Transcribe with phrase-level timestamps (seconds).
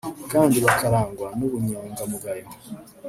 [0.31, 2.47] kandi bakarangwa n’ubunyangamugayo